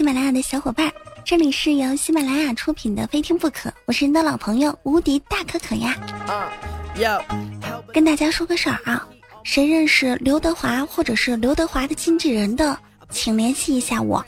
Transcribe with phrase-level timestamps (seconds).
[0.00, 0.90] 喜马拉雅的小伙伴，
[1.26, 5.94] 这里是由喜马拉雅出品的《非听不可》，我是你的老朋友无敌大可可呀。
[7.92, 9.06] 跟大家说个事儿啊，
[9.44, 12.78] 谁认识刘德华或者是刘德华的经纪人的，
[13.10, 14.24] 请联系一下我。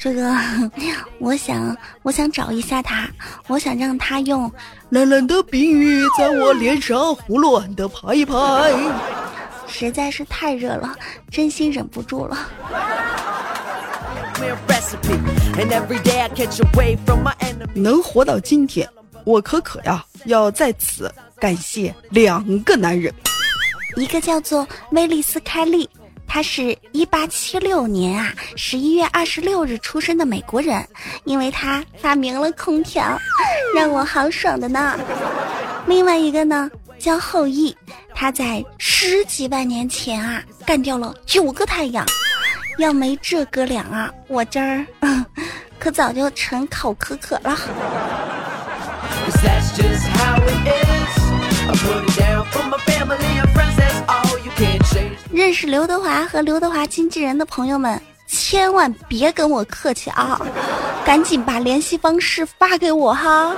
[0.00, 0.36] 这个，
[1.20, 3.08] 我想，我想找一下他，
[3.46, 4.52] 我想让他用
[4.88, 8.34] 冷冷的冰雨在我脸上胡乱的拍一拍。
[9.68, 10.96] 实在是太热了，
[11.30, 12.36] 真心忍不住了。
[17.74, 18.88] 能活到今天，
[19.24, 23.12] 我可可呀，要在此感谢两个男人，
[23.96, 25.88] 一个叫做威利斯·开利，
[26.26, 30.86] 他是一八七六年啊十一月二十六日出生的美国人，
[31.24, 33.18] 因为他发明了空调，
[33.74, 34.98] 让我好爽的呢。
[35.86, 37.76] 另外一个呢叫后羿，
[38.14, 42.06] 他在十几万年前啊干掉了九个太阳。
[42.80, 44.84] 要没这哥俩啊，我今儿
[45.78, 47.56] 可早就成烤可可了。
[55.30, 60.40] 认识刘德华和刘德华经纪人的朋友们，千万别跟我客气啊，
[61.04, 63.54] 赶紧把联系方式发给我哈。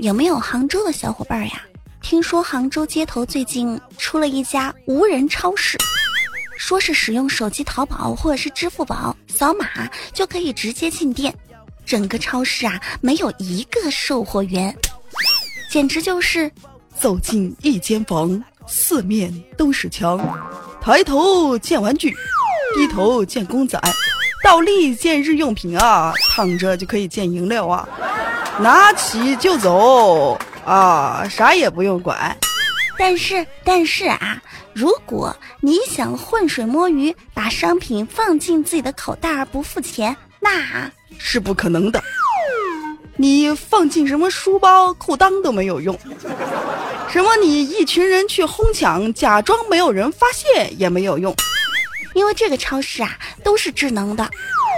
[0.00, 1.62] 有没有杭州的小伙伴呀？
[2.08, 5.76] 听说杭州街头最近出了一家无人超市，
[6.56, 9.66] 说是使用手机淘宝或者是支付宝扫码
[10.14, 11.34] 就可以直接进店，
[11.84, 14.74] 整个超市啊没有一个售货员，
[15.70, 16.50] 简直就是
[16.98, 20.18] 走进一间房，四面都是墙，
[20.80, 22.16] 抬头见玩具，
[22.74, 23.78] 低头见公仔，
[24.42, 27.86] 倒立见日用品啊，躺着就可以见饮料啊，
[28.60, 30.38] 拿起就走。
[30.68, 32.36] 啊，啥也不用管，
[32.98, 34.42] 但是但是啊，
[34.74, 42.02] 如果你想浑水摸鱼，把商品放进自己的口袋而不付钱，那是不可能的。
[43.16, 45.98] 你放进什么书包、裤裆都没有用。
[47.08, 51.34] 什么你一群人去哄抢，假装没有人发现也没有用，
[52.12, 54.30] 因为这个超市啊都是智能的，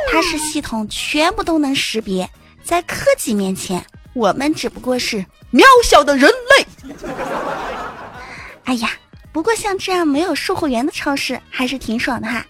[0.09, 2.31] 它是系统全部都能识别，
[2.63, 3.85] 在科技面前，
[4.15, 5.25] 我们只不过是。
[5.53, 6.95] 渺小的人类。
[8.65, 8.93] 哎呀，
[9.33, 12.47] 不过像这样没有售货员的超市还是挺爽的哈。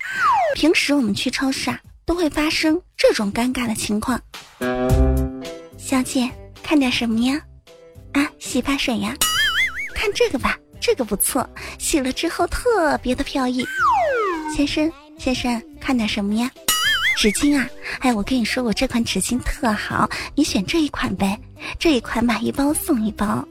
[0.54, 4.20] 平时我们去超市啊，都会发生这种尴尬的情况。
[5.78, 6.30] 小姐，
[6.62, 7.40] 看点什么呀？
[8.12, 9.16] 啊，洗发水呀？
[9.94, 11.48] 看这个吧，这个不错，
[11.78, 13.64] 洗了之后特别的飘逸。
[14.54, 16.50] 先生，先生，看点什么呀？
[17.16, 17.68] 纸巾啊？
[18.00, 21.38] 哎，我跟你说，我这款纸巾特好，你选这一款呗。
[21.78, 23.46] 这一款买一包送一包，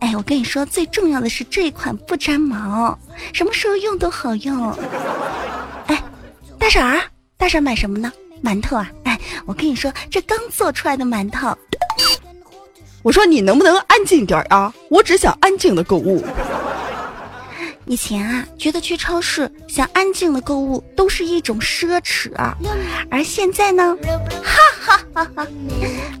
[0.00, 2.98] 哎，我跟你说，最重要的是这一款不粘毛，
[3.32, 4.70] 什么时候用都好用。
[5.86, 6.02] 哎，
[6.58, 7.00] 大婶儿，
[7.38, 8.12] 大婶买什么呢？
[8.44, 8.90] 馒头啊！
[9.04, 11.56] 哎，我跟你说，这刚做出来的馒头。
[13.02, 14.72] 我说你能不能安静点儿啊？
[14.90, 16.22] 我只想安静的购物。
[17.86, 22.56] 以前啊，觉得去超市想安静的购物都是一种奢侈啊，
[23.10, 23.96] 而现在呢，
[24.42, 25.46] 哈哈哈哈！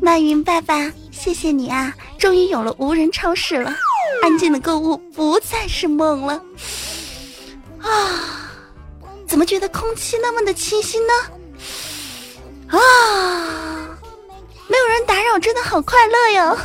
[0.00, 0.90] 曼云爸爸。
[1.10, 1.92] 谢谢你啊！
[2.18, 3.74] 终于有了无人超市了，
[4.22, 6.34] 安静的购物不再是梦了。
[7.80, 8.50] 啊，
[9.26, 11.12] 怎么觉得空气那么的清新呢？
[12.68, 13.98] 啊，
[14.68, 16.58] 没有人打扰，真的好快乐哟！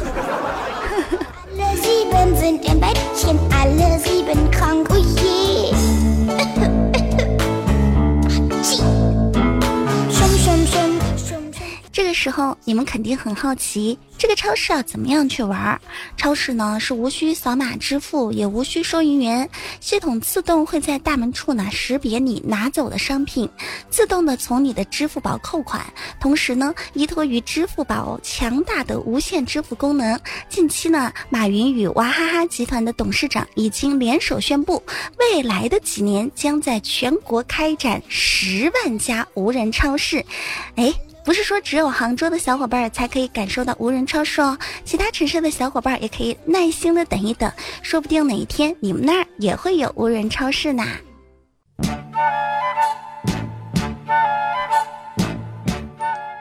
[2.12, 4.88] sieben sind im Bettchen alle sieben krank.
[4.92, 5.41] Oh je.
[12.02, 13.96] 这个时候，你们肯定很好奇。
[14.18, 15.80] 这个超市要怎么样去玩？
[16.18, 19.48] 超市呢是无需扫码支付，也无需收银员，
[19.80, 23.48] 系统自动会在大门处呢识别你拿走的商品，
[23.92, 25.86] 自动的从你的支付宝扣款。
[26.20, 30.20] 同时呢，依托于支付宝强大的无线支付功能，
[30.50, 34.82] 近期呢，马云与娃哈哈集团的董事长已经联手宣布，
[35.20, 40.26] 未来的几年将在全国开展十万家无人超市。
[40.76, 40.92] 哎。
[41.24, 47.52] 不是说只有杭州的小伙伴才可以感受到无人超市哦，其他城市的小伙伴也可以耐心的等一等，
[47.82, 50.84] 说不定哪一天你们那儿也会有无人超市呢。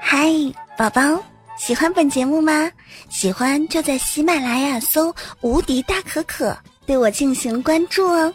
[0.00, 0.28] 嗨，
[0.76, 1.22] 宝宝，
[1.56, 2.70] 喜欢本节目吗？
[3.08, 6.56] 喜欢就在喜马拉雅搜“无敌大可可”，
[6.86, 8.32] 对我进行关注哦，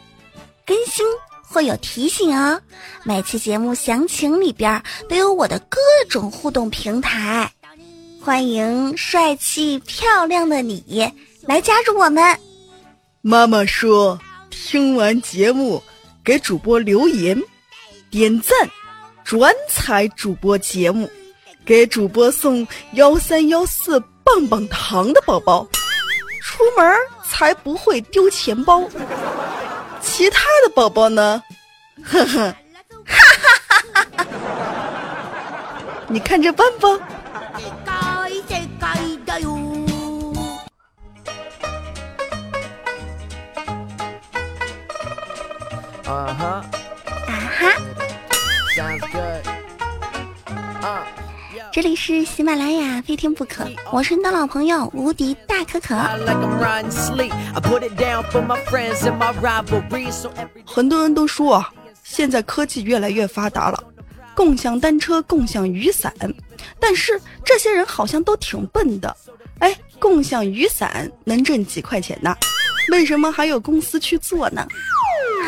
[0.66, 1.06] 更新。
[1.48, 2.60] 会有提醒哦，
[3.04, 5.78] 每期节目详情里边都有我的各
[6.10, 7.50] 种互动平台，
[8.22, 11.12] 欢迎帅气漂亮的你
[11.48, 12.38] 来加入我们。
[13.22, 14.20] 妈妈说，
[14.50, 15.82] 听完节目
[16.24, 17.42] 给主播留言、
[18.10, 18.54] 点赞、
[19.24, 21.10] 转采主播节目，
[21.66, 25.66] 给主播送幺三幺四棒棒糖的宝宝，
[26.42, 26.94] 出门
[27.24, 28.84] 才不会丢钱包。
[30.06, 31.44] 其他的宝宝呢？
[32.04, 32.56] 呵呵，
[33.06, 34.26] 哈哈哈哈哈！
[36.08, 36.88] 你看着办吧。
[46.08, 46.62] 啊
[50.82, 51.15] 哈！
[51.76, 53.70] 这里是喜马拉雅，非听不可。
[53.92, 55.94] 我是你的老朋友无敌大可可。
[60.66, 61.70] 很多人都说啊，
[62.02, 63.84] 现在科技越来越发达了，
[64.34, 66.14] 共享单车、共享雨伞，
[66.80, 69.14] 但是这些人好像都挺笨的。
[69.60, 72.34] 哎，共享雨伞能挣几块钱呢？
[72.90, 74.66] 为什么还有公司去做呢？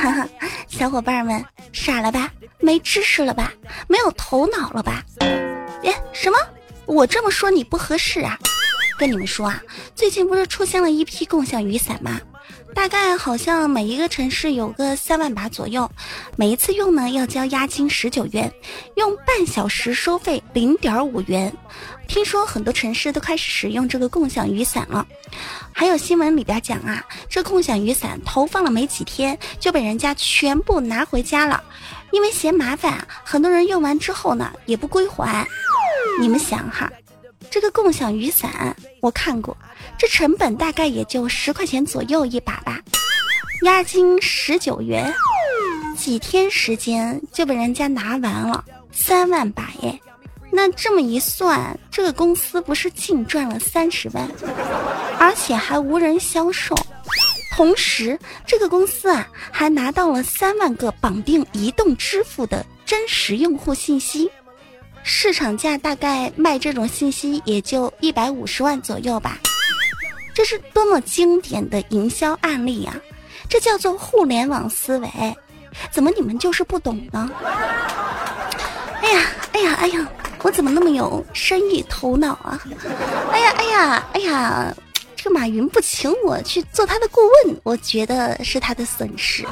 [0.01, 0.27] 哈哈，
[0.67, 1.41] 小伙伴们
[1.71, 2.29] 傻了吧？
[2.59, 3.53] 没知识了吧？
[3.87, 5.01] 没有头脑了吧？
[5.87, 6.37] 哎，什么？
[6.85, 8.37] 我这么说你不合适啊？
[8.99, 9.63] 跟你们说啊，
[9.95, 12.19] 最近不是出现了一批共享雨伞吗？
[12.77, 15.89] 大概好像每一个城市有个三万把左右，
[16.35, 18.53] 每一次用呢要交押金十九元，
[18.95, 21.51] 用半小时收费零点五元。
[22.07, 25.05] 听说很多城市都开始使用这个共享雨伞了。
[25.73, 31.61] 还有新闻里边讲啊，这共享雨伞投放了没几天就被人家全部拿回家了，
[32.11, 35.45] 因为嫌麻烦，很多人用完之后呢也不归还。
[36.21, 36.89] 你们想哈？
[37.49, 39.57] 这个共享雨伞我看过，
[39.97, 42.79] 这成本大概也就十块钱左右一把吧，
[43.63, 45.11] 押金十九元，
[45.97, 49.99] 几天时间就被人家拿完了三万把耶！
[50.51, 54.29] 那这么一算，这个公司不是净赚了三十万，
[55.19, 56.75] 而且还无人销售，
[57.55, 64.29] 同时这个公司啊还拿到了三万个绑定移动支付的真实用户信息。
[65.03, 69.39] 市场价大概卖这种信息也就一百五十万左右吧，
[70.37, 72.95] 这是多么经典的营销案例呀！
[73.49, 75.09] 这叫做互联网思维，
[75.89, 77.27] 怎么你们就是不懂呢？
[79.01, 80.07] 哎呀，哎呀，哎呀，
[80.43, 82.61] 我怎么那么有生意头脑啊？
[83.31, 84.75] 哎呀，哎呀，哎呀，
[85.15, 89.43] 这个马云不请我去做他的顾问，我觉得是他的损失。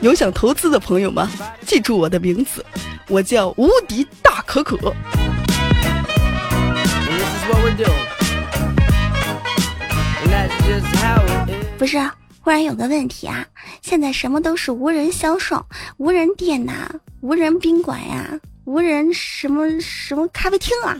[0.00, 1.30] 有想投资的朋友吗？
[1.66, 2.64] 记住我的名字，
[3.08, 4.76] 我叫无敌大可可。
[11.78, 11.98] 不是，
[12.40, 13.44] 忽然有个问题啊，
[13.82, 15.62] 现在什么都是无人销售、
[15.98, 18.26] 无人店呐、无人宾馆呀、
[18.64, 20.96] 无人什么什么咖啡厅啊。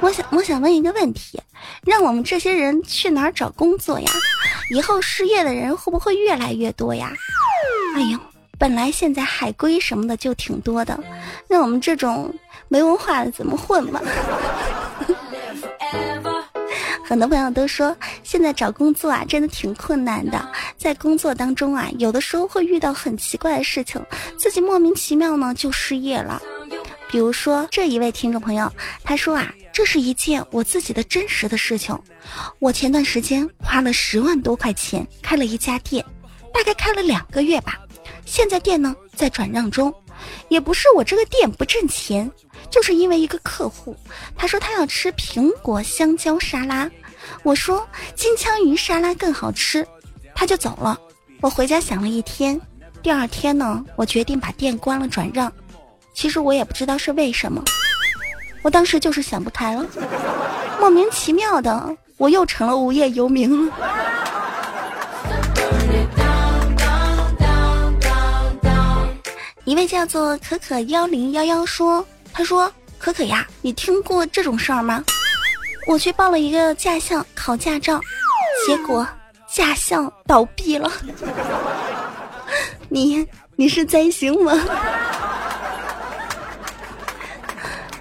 [0.00, 1.40] 我想，我想问一个问题，
[1.86, 4.10] 让我们这些人去哪儿找工作呀？
[4.74, 7.12] 以后失业的人会不会越来越多呀？
[7.94, 8.18] 哎呦，
[8.58, 10.98] 本来现在海归什么的就挺多的，
[11.48, 12.34] 那我们这种
[12.68, 14.00] 没文化的怎么混嘛？
[17.06, 20.44] 很多朋友都说，现在找工作啊，真的挺困难的。
[20.76, 24.04] 在工作当中啊，有的时候会遇到很奇怪的事情，
[24.38, 26.42] 自己莫名其妙呢就失业了。
[27.08, 28.72] 比如说这一位听众朋友，
[29.04, 31.96] 他说啊，这是一件我自己的真实的事情。
[32.58, 36.04] 我前段时间花了十万多块钱开了一家店，
[36.52, 37.78] 大概开了两个月吧。
[38.34, 39.94] 现在店呢在转让中，
[40.48, 42.28] 也不是我这个店不挣钱，
[42.68, 43.96] 就是因为一个客户，
[44.34, 46.90] 他说他要吃苹果香蕉沙拉，
[47.44, 47.86] 我说
[48.16, 49.86] 金枪鱼沙拉更好吃，
[50.34, 50.98] 他就走了。
[51.42, 52.60] 我回家想了一天，
[53.04, 55.52] 第二天呢，我决定把店关了转让。
[56.12, 57.62] 其实我也不知道是为什么，
[58.62, 59.86] 我当时就是想不开了，
[60.80, 63.72] 莫名其妙的我又成了无业游民了。
[69.64, 75.02] 一位叫做可可幺零幺幺说：“他说可可呀，你听过这种事儿吗？
[75.86, 77.98] 我去报了一个驾校考驾照，
[78.66, 79.06] 结果
[79.50, 80.90] 驾校倒闭了。
[82.88, 84.52] 你你是灾星吗？”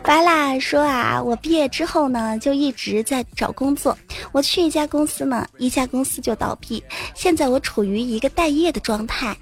[0.05, 3.97] 巴拉说啊，我毕业之后呢，就一直在找工作。
[4.33, 6.83] 我去一家公司呢，一家公司就倒闭。
[7.15, 9.35] 现在我处于一个待业的状态。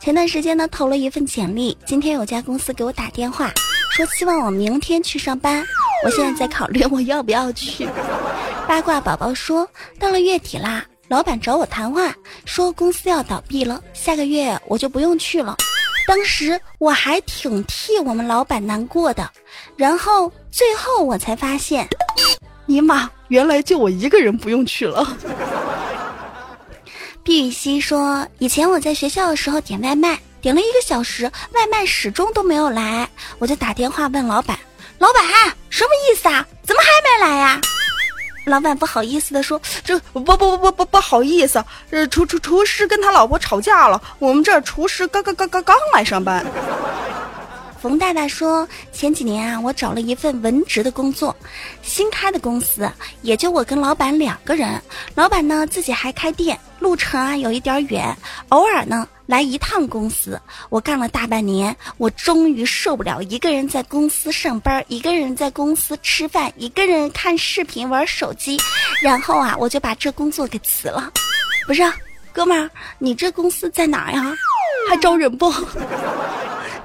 [0.00, 1.76] 前段时间呢，投了一份简历。
[1.86, 3.52] 今天有家公司给我打电话，
[3.92, 5.64] 说希望我明天去上班。
[6.04, 7.88] 我现在在考虑我要不要去。
[8.66, 9.68] 八卦宝宝说，
[10.00, 12.12] 到了月底啦，老板找我谈话，
[12.44, 15.56] 说公司要倒闭了，下个月我就不用去了。
[16.08, 19.30] 当时我还挺替我们老板难过的，
[19.76, 21.86] 然后最后我才发现，
[22.64, 25.06] 尼玛，原来就我一个人不用去了。
[27.22, 33.06] 毕雨熙说：“以前我在学校的时候点外卖，点了一个小时，外卖始终都没有来，
[33.38, 34.58] 我就打电话问老板
[34.98, 35.22] ：‘老板，
[35.68, 36.46] 什么意思啊？
[36.62, 37.60] 怎么还没来呀？’
[38.48, 46.44] 老板不好意思的说：‘这不不不不不不好意思，呃，厨厨厨师跟他老婆吵架了，我们这厨师刚刚刚刚刚来上班。’”
[47.80, 51.34] 冯大大说：“前几年啊，我找了一份文职的工作，
[51.80, 52.90] 新开的公司，
[53.22, 54.82] 也就我跟老板两个人。
[55.14, 58.16] 老板呢自己还开店，路程啊有一点远，
[58.48, 60.40] 偶尔呢来一趟公司。
[60.70, 68.58] 我干了大半年，我终于受不了一个人在公司上班，一个人在公司吃饭，一个人看视频玩手机，
[69.02, 71.12] 然后啊我就把这工作给辞了。
[71.66, 71.82] 不是，
[72.32, 74.34] 哥们儿，你这公司在哪呀？
[74.88, 75.52] 还招人不？”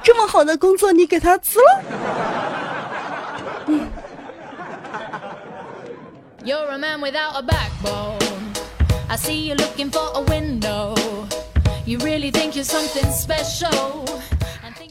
[0.04, 1.82] 这么好的工作，你给他辞了？
[3.68, 3.88] 嗯。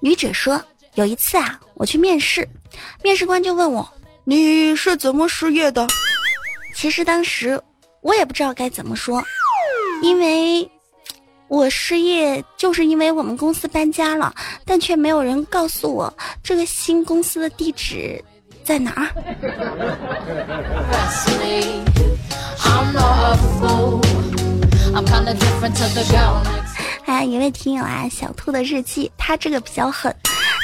[0.01, 0.63] 女者说
[0.97, 2.47] ：“有一次啊，我去面试，
[3.03, 3.89] 面试官就问我，
[4.25, 5.87] 你是怎么失业的？
[6.75, 7.59] 其实当时
[8.03, 9.23] 我也不知道该怎么说，
[10.03, 10.69] 因为……”
[11.49, 14.35] 我失业就是因为我们公司搬家了，
[14.65, 16.13] 但却没有人告诉我
[16.43, 18.23] 这个新公司的地址
[18.65, 19.09] 在哪儿。
[27.05, 30.15] 还一位听友啊，小兔的日记，他这个比较狠。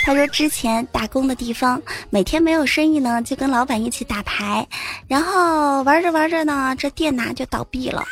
[0.04, 1.80] 他说之前打工的地方，
[2.10, 4.66] 每天没有生意呢，就跟老板一起打牌，
[5.06, 8.02] 然后玩着玩着呢，这店呐就倒闭了。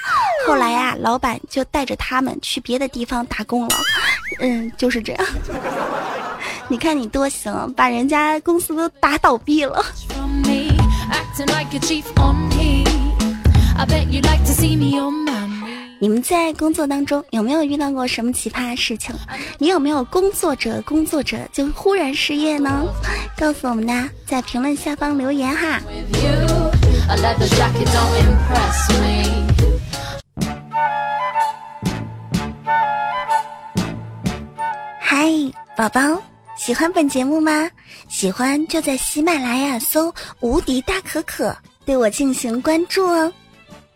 [0.46, 3.76] 后来呀，老板就带着他们去别的地方打工了。
[4.40, 5.26] 嗯，就是这样。
[6.68, 9.84] 你看你多行，把人家公司都打倒闭了。
[15.98, 19.14] 你们在工作当中有没有遇到过什么奇葩事情？
[19.58, 22.84] 你有没有工作着工作着就忽然失业呢？
[23.36, 25.80] 告诉我们呢，在评论下方留言哈。
[35.00, 35.32] 嗨，
[35.74, 36.22] 宝宝，
[36.58, 37.70] 喜欢本节目吗？
[38.08, 43.32] 喜欢就在喜马拉雅搜“无敌大可可”，对我进行关注哦，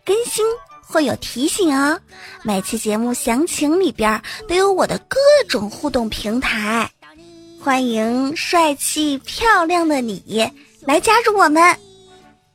[0.03, 0.43] 更新。
[0.91, 1.97] 会有提醒哦，
[2.43, 5.17] 每期节目详情里边都有我的各
[5.47, 6.91] 种互动平台，
[7.61, 11.63] 欢迎帅气漂亮的你来加入我们。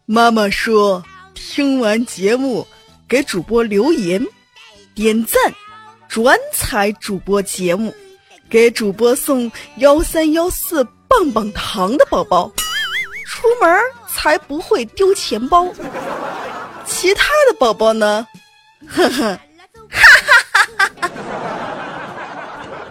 [0.05, 1.03] 妈妈说，
[1.35, 2.67] 听完节目
[3.09, 4.23] 给主播留言、
[4.95, 5.41] 点赞、
[6.07, 7.95] 转采主播节目，
[8.51, 12.53] 给主播送幺三幺四棒棒糖的宝宝，
[13.25, 13.81] 出门
[14.15, 15.73] 才不会丢钱包。
[16.87, 18.27] 其他的宝宝呢？
[18.87, 19.39] 呵呵，
[19.91, 21.11] 哈哈！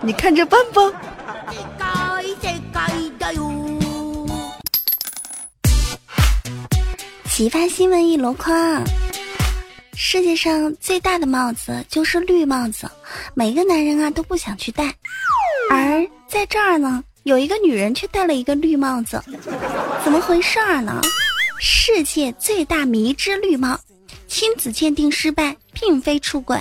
[0.02, 0.82] 你看着办吧。
[7.30, 8.82] 奇葩新闻一箩筐。
[9.98, 12.90] 世界上最大的帽子就是绿帽子，
[13.34, 14.94] 每个男人啊都不想去戴。
[15.70, 19.22] 而在这儿呢，有一个女人却戴了一个绿帽子，
[20.04, 21.02] 怎么回事儿呢？
[21.60, 23.80] 世界最大迷之绿帽。
[24.28, 26.60] 亲子鉴定失败，并非出轨。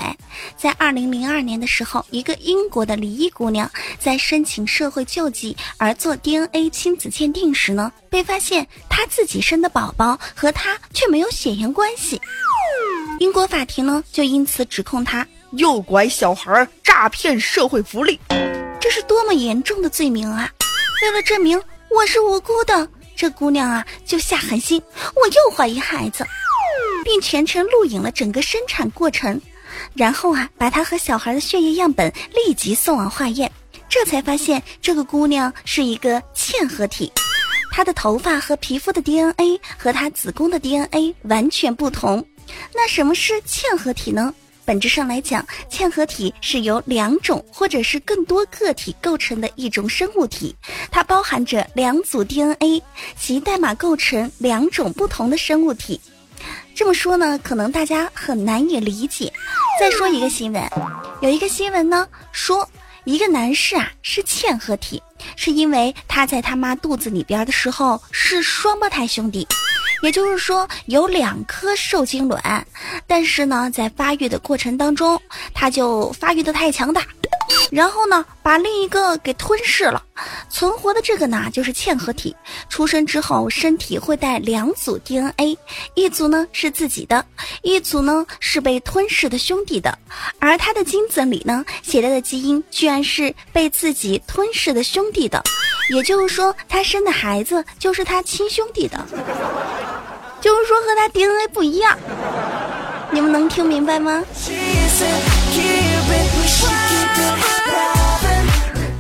[0.57, 12.21] 在二零零二年的时候，一个英国的离异姑娘在申请社会救济而做 DNA 亲子鉴定时呢，被发现她自己生的宝宝和她却没有血缘关系。
[13.19, 18.21] 英国法庭呢，就因此指控她诱拐小孩、诈骗社会福利。
[18.81, 20.49] 这是多么严重的罪名啊！
[21.03, 21.61] 为了证明
[21.91, 22.87] 我是无辜的，
[23.25, 24.83] 这姑娘啊，就下狠心，
[25.17, 26.27] 我又怀疑孩子。
[27.03, 29.41] 并全程录影了整个生产过程，
[29.95, 33.51] 然后啊，把她和小孩的血液样本立即送往化验，
[33.89, 37.11] 这才发现这个姑娘是一个嵌合体，
[37.73, 42.23] 她的头发和皮肤的 DNA 和她子宫的 DNA 完全不同。
[42.75, 44.35] 那什么是嵌合体呢？
[44.65, 50.55] 本质上来讲，嵌合体是由两种或者是更多个体构成的一种生物体，
[50.91, 52.83] 它包含着两组 DNA，
[53.19, 56.01] 其代码构成两种不同的生物体。
[56.75, 59.33] 这么说呢，可能大家很难以理解。
[59.79, 60.63] 再说一个新闻，
[61.21, 62.69] 有一个新闻呢说，
[63.05, 65.03] 一个男士啊是嵌合体，
[65.37, 69.47] 是因为他在他妈肚子里边的时候是双胞胎兄弟，
[70.03, 72.67] 也就是说有两颗受精卵，
[73.07, 75.21] 但是呢在发育的过程当中，
[75.53, 77.03] 它就发育的太强大，
[77.71, 80.03] 然后呢，把另一个给吞噬了。
[80.49, 82.35] 存活的这个呢，就是嵌合体。
[82.69, 85.59] 出生之后，身体会带两组 DNA，
[85.95, 87.25] 一组呢是自己的，
[87.63, 89.99] 一组呢是被吞噬的兄弟的。
[90.39, 95.43] 而他的精子里呢，携带的基因居然是被自己吞噬的兄弟的，
[95.91, 99.05] 也就是说，他生的孩子就是他亲兄弟的，
[100.45, 101.99] 就是说和他 DNA 不一样。
[103.11, 104.23] 你们能听明白吗？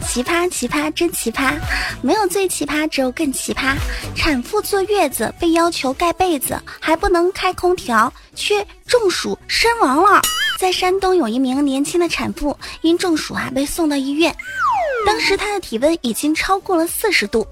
[0.08, 1.52] 奇葩奇葩真奇葩，
[2.00, 3.74] 没有最奇葩，只有更奇葩。
[4.16, 10.22] 产妇坐月子被要求盖被子，还不能开空调，却中暑身亡了。
[10.58, 14.34] 在山东有一名年轻的产妇因中暑啊被送到医院，
[15.04, 17.46] 当时她的体温已经超过了四十度，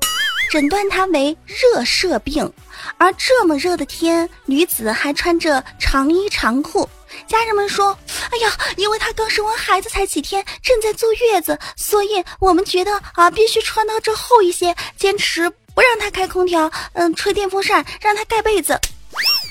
[0.53, 2.53] 诊断她为热射病。
[2.99, 6.87] 而这么热的天，女子还穿着长衣长裤。
[7.27, 7.97] 家人们说
[8.31, 18.79] ：“哎呀，因为她刚生完孩子才几天，正在坐月子，所以我们觉得啊，必须穿到这厚一些，坚持不让她开空调，嗯，吹电风扇，让她盖被子。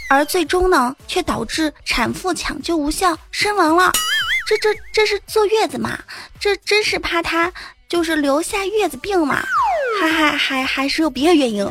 [0.07, 3.91] 而最终呢，却导致产妇抢救无效身亡了。
[4.45, 5.97] 这这这是坐月子嘛？
[6.39, 7.51] 这真是怕她
[7.91, 9.43] 就是留下月子病嘛？
[9.99, 11.67] 还还还还是有别的原因？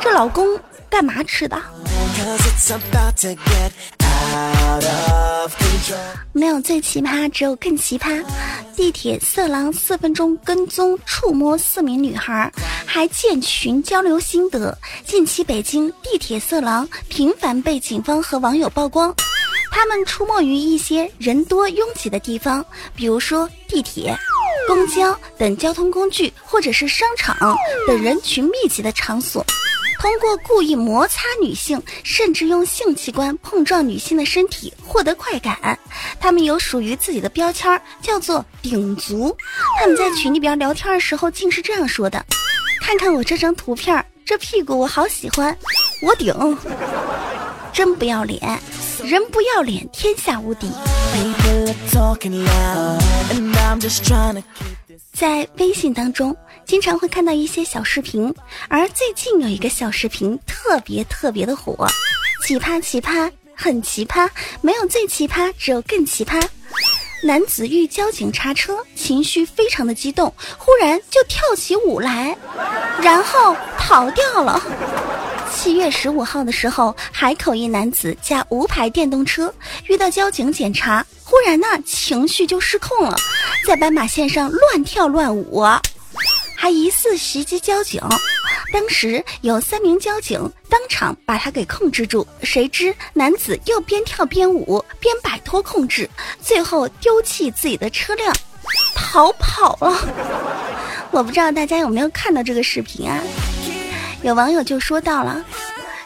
[0.00, 0.58] 这老公
[0.90, 1.56] 干嘛吃的？”
[6.32, 8.20] 没有最奇葩，只有更奇葩。
[8.74, 12.52] 地铁色狼四分钟跟踪触摸四名女孩，
[12.84, 14.76] 还建群交流心得。
[15.06, 19.14] 近期北京地铁色狼频繁被警方和网友曝光，
[19.70, 22.64] 他们出没于一些人多拥挤的地方，
[22.96, 24.18] 比如说地铁、
[24.66, 29.44] 公交等交通工具，或者是商场等人群密集的场所。
[30.00, 35.76] 通过故意摩擦女性，甚至用性器官碰撞女性的身体获得快感，
[36.20, 39.36] 他们有属于自己的标签，叫做“顶足”。
[39.80, 42.24] 他们在群里边聊天的时候，竟是这样说的
[42.80, 45.56] ：“看看我这张图片，这屁股我好喜欢，
[46.00, 46.32] 我顶，
[47.72, 48.40] 真不要脸，
[49.02, 50.70] 人不要脸，天下无敌。”
[55.12, 56.36] 在微信当中。
[56.64, 58.34] 经常会看到一些小视频，
[58.68, 61.88] 而最近有一个小视频特别特别的火，
[62.46, 64.28] 奇葩奇葩很奇葩，
[64.60, 66.46] 没有最奇葩，只有更奇葩。
[67.22, 72.36] 男子遇交警查车，情绪非常的激动，忽然就跳起舞来，
[73.00, 74.62] 然后逃掉了。
[75.50, 79.52] 七月十五号的时候，海口一男子驾无牌电动车
[79.86, 83.16] 遇到交警检查，忽然呢情绪就失控了，
[83.66, 85.64] 在斑马线上乱跳乱舞。
[86.56, 88.00] 还疑似袭击交警，
[88.72, 92.26] 当时有三名交警当场把他给控制住。
[92.42, 96.08] 谁知男子又边跳边舞，边摆脱控制，
[96.42, 98.34] 最后丢弃自己的车辆，
[98.94, 99.96] 逃跑了。
[101.10, 103.22] 我不知道大家有没有看到这个视频啊？
[104.22, 105.44] 有网友就说到了：“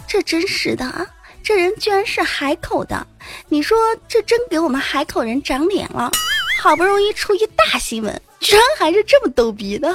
[0.07, 1.07] 这真是的啊，
[1.42, 3.07] 这人居然是海口的，
[3.48, 6.11] 你说这真给我们海口人长脸了。
[6.61, 9.88] 好不容易出一大新闻。”居然还是这么逗逼的！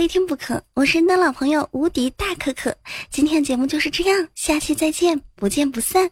[0.00, 2.74] 非听不可，我是你的老朋友无敌大可可。
[3.10, 6.10] 今天的节目就是这样，下期再见，不见不散。